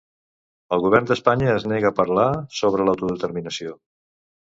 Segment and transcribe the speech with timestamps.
[0.77, 2.27] El govern d'Espanya es nega a parlar
[2.65, 3.81] sobre l'autodeterminació.